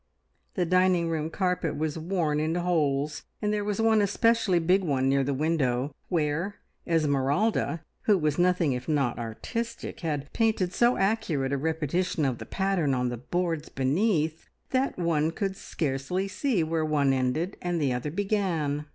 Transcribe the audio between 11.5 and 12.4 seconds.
a repetition of